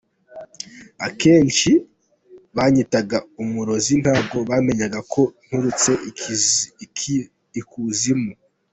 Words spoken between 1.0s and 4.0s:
Akenshi banyitaga umurozi